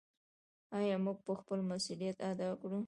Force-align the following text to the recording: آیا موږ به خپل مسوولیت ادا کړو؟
آیا 0.77 0.95
موږ 1.05 1.17
به 1.27 1.33
خپل 1.41 1.59
مسوولیت 1.69 2.17
ادا 2.31 2.47
کړو؟ 2.61 2.79